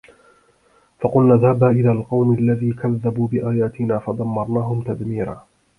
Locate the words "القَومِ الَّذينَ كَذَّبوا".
1.91-3.27